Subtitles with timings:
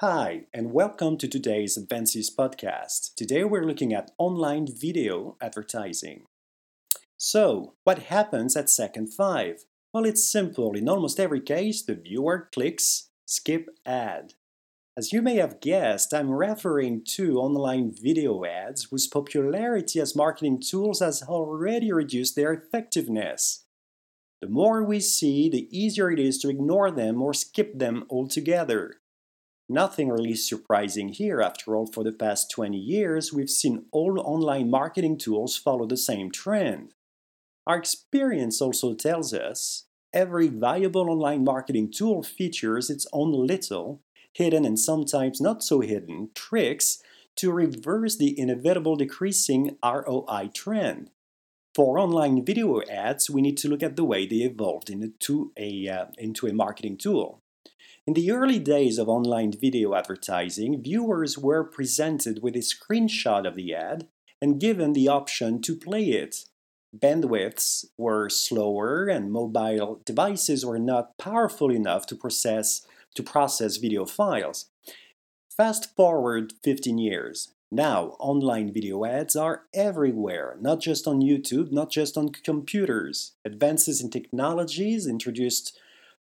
[0.00, 3.16] Hi, and welcome to today's Advances podcast.
[3.16, 6.26] Today we're looking at online video advertising.
[7.16, 9.64] So, what happens at second 5?
[9.92, 10.76] Well, it's simple.
[10.76, 14.34] In almost every case, the viewer clicks skip ad.
[14.96, 20.60] As you may have guessed, I'm referring to online video ads whose popularity as marketing
[20.60, 23.64] tools has already reduced their effectiveness.
[24.40, 29.00] The more we see, the easier it is to ignore them or skip them altogether.
[29.68, 34.70] Nothing really surprising here, after all, for the past 20 years, we've seen all online
[34.70, 36.94] marketing tools follow the same trend.
[37.66, 39.84] Our experience also tells us
[40.14, 44.00] every valuable online marketing tool features its own little,
[44.32, 47.02] hidden and sometimes not so hidden, tricks
[47.36, 51.10] to reverse the inevitable decreasing ROI trend.
[51.74, 55.88] For online video ads, we need to look at the way they evolved into a,
[55.88, 57.42] uh, into a marketing tool.
[58.06, 63.54] In the early days of online video advertising, viewers were presented with a screenshot of
[63.54, 64.08] the ad
[64.40, 66.44] and given the option to play it.
[66.96, 74.06] Bandwidths were slower and mobile devices were not powerful enough to process, to process video
[74.06, 74.70] files.
[75.54, 77.52] Fast forward 15 years.
[77.70, 83.32] Now, online video ads are everywhere, not just on YouTube, not just on computers.
[83.44, 85.78] Advances in technologies introduced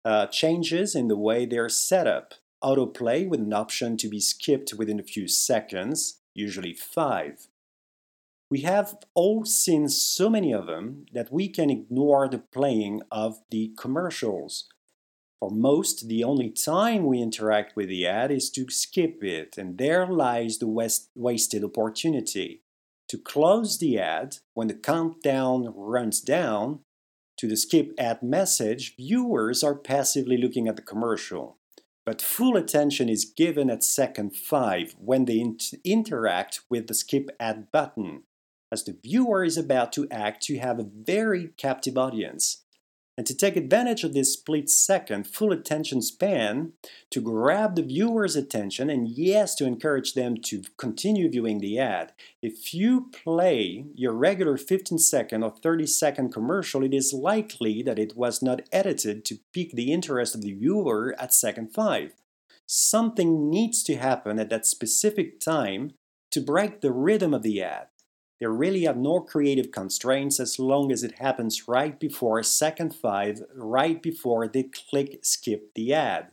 [0.05, 2.35] uh, changes in the way they're set up.
[2.63, 7.47] Autoplay with an option to be skipped within a few seconds, usually five.
[8.49, 13.39] We have all seen so many of them that we can ignore the playing of
[13.49, 14.67] the commercials.
[15.39, 19.77] For most, the only time we interact with the ad is to skip it, and
[19.77, 20.67] there lies the
[21.15, 22.61] wasted opportunity.
[23.09, 26.79] To close the ad, when the countdown runs down,
[27.45, 31.59] to the skip ad message, viewers are passively looking at the commercial.
[32.03, 35.45] But full attention is given at second 5 when they
[35.83, 38.23] interact with the skip ad button,
[38.71, 42.63] as the viewer is about to act to have a very captive audience
[43.17, 46.73] and to take advantage of this split second full attention span
[47.09, 52.11] to grab the viewer's attention and yes to encourage them to continue viewing the ad.
[52.41, 57.99] If you play your regular 15 second or 30 second commercial it is likely that
[57.99, 62.11] it was not edited to pique the interest of the viewer at second 5
[62.67, 65.91] something needs to happen at that specific time
[66.31, 67.87] to break the rhythm of the ad
[68.39, 73.43] they really have no creative constraints as long as it happens right before second 5,
[73.55, 76.31] right before they click skip the ad.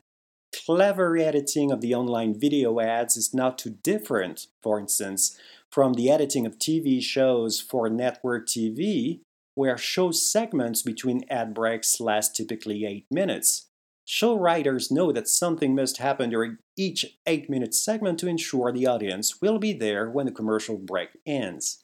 [0.53, 5.39] Clever editing of the online video ads is not too different, for instance,
[5.71, 9.21] from the editing of TV shows for network TV,
[9.55, 13.69] where show segments between ad breaks last typically 8 minutes.
[14.05, 18.87] Show writers know that something must happen during each 8 minute segment to ensure the
[18.87, 21.82] audience will be there when the commercial break ends.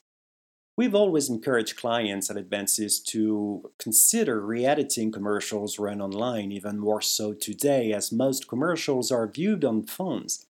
[0.79, 7.33] We've always encouraged clients at Advances to consider re-editing commercials run online, even more so
[7.33, 10.47] today as most commercials are viewed on phones.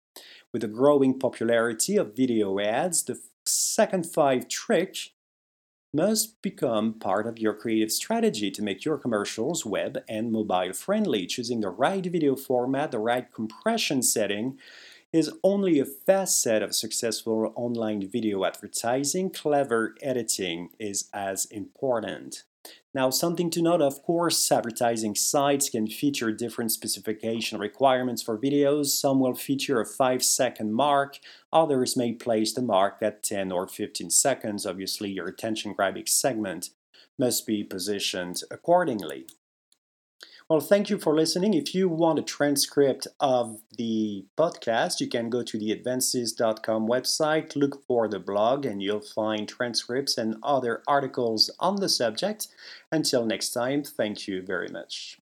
[0.52, 4.98] With the growing popularity of video ads, the second 5 trick
[5.94, 11.24] must become part of your creative strategy to make your commercials web and mobile friendly,
[11.26, 14.58] choosing the right video format, the right compression setting,
[15.12, 19.30] is only a facet of successful online video advertising.
[19.30, 22.44] Clever editing is as important.
[22.92, 28.86] Now, something to note of course, advertising sites can feature different specification requirements for videos.
[28.86, 31.18] Some will feature a 5 second mark,
[31.52, 34.66] others may place the mark at 10 or 15 seconds.
[34.66, 36.70] Obviously, your attention grabbing segment
[37.18, 39.26] must be positioned accordingly.
[40.48, 41.52] Well, thank you for listening.
[41.52, 47.54] If you want a transcript of the podcast, you can go to the advances.com website,
[47.54, 52.48] look for the blog, and you'll find transcripts and other articles on the subject.
[52.90, 55.18] Until next time, thank you very much.